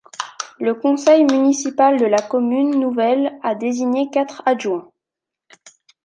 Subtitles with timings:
[0.59, 4.89] Le conseil municipal de la commune nouvelle a désigné quatre adjoints.